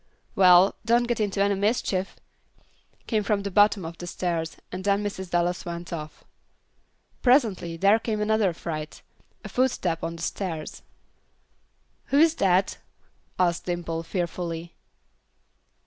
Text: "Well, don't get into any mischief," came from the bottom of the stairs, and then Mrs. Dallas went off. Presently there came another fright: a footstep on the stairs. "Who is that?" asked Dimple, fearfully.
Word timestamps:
"Well, 0.33 0.73
don't 0.83 1.03
get 1.03 1.19
into 1.19 1.43
any 1.43 1.53
mischief," 1.53 2.15
came 3.05 3.21
from 3.21 3.43
the 3.43 3.51
bottom 3.51 3.85
of 3.85 3.99
the 3.99 4.07
stairs, 4.07 4.57
and 4.71 4.83
then 4.83 5.03
Mrs. 5.03 5.29
Dallas 5.29 5.63
went 5.63 5.93
off. 5.93 6.23
Presently 7.21 7.77
there 7.77 7.99
came 7.99 8.19
another 8.19 8.51
fright: 8.51 9.03
a 9.45 9.47
footstep 9.49 10.03
on 10.03 10.15
the 10.15 10.23
stairs. 10.23 10.81
"Who 12.05 12.17
is 12.17 12.33
that?" 12.37 12.79
asked 13.37 13.65
Dimple, 13.67 14.01
fearfully. 14.01 14.73